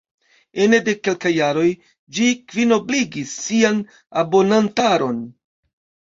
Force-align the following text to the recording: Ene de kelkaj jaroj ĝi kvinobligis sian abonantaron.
Ene 0.63 0.77
de 0.85 0.95
kelkaj 1.07 1.31
jaroj 1.33 1.65
ĝi 2.19 2.31
kvinobligis 2.55 3.37
sian 3.45 3.79
abonantaron. 4.25 5.23